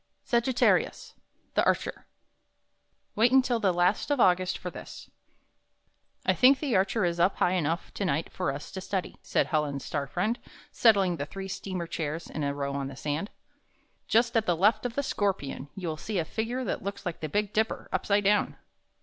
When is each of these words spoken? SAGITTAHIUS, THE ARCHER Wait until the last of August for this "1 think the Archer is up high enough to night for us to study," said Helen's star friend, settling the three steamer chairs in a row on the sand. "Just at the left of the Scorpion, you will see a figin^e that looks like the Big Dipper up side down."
SAGITTAHIUS, 0.23 1.13
THE 1.53 1.63
ARCHER 1.63 2.07
Wait 3.13 3.31
until 3.31 3.59
the 3.59 3.71
last 3.71 4.09
of 4.09 4.19
August 4.19 4.57
for 4.57 4.71
this 4.71 5.11
"1 6.25 6.35
think 6.37 6.59
the 6.59 6.75
Archer 6.75 7.05
is 7.05 7.19
up 7.19 7.35
high 7.35 7.51
enough 7.51 7.93
to 7.93 8.03
night 8.03 8.31
for 8.33 8.51
us 8.51 8.71
to 8.71 8.81
study," 8.81 9.17
said 9.21 9.45
Helen's 9.45 9.85
star 9.85 10.07
friend, 10.07 10.39
settling 10.71 11.17
the 11.17 11.27
three 11.27 11.47
steamer 11.47 11.85
chairs 11.85 12.27
in 12.31 12.43
a 12.43 12.51
row 12.51 12.73
on 12.73 12.87
the 12.87 12.95
sand. 12.95 13.29
"Just 14.07 14.35
at 14.35 14.47
the 14.47 14.55
left 14.57 14.87
of 14.87 14.95
the 14.95 15.03
Scorpion, 15.03 15.69
you 15.75 15.87
will 15.89 15.97
see 15.97 16.17
a 16.17 16.25
figin^e 16.25 16.65
that 16.65 16.81
looks 16.81 17.05
like 17.05 17.19
the 17.19 17.29
Big 17.29 17.53
Dipper 17.53 17.87
up 17.93 18.07
side 18.07 18.23
down." 18.23 18.57